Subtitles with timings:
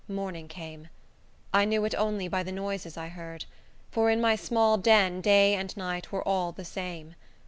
[0.07, 0.87] Morning came.
[1.53, 3.45] I knew it only by the noises I heard;
[3.91, 7.13] for in my small den day and night were all the same.